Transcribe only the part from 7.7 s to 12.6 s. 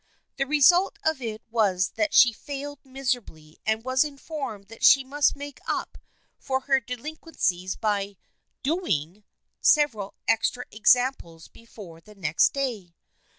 by" doing" several extra examples before the next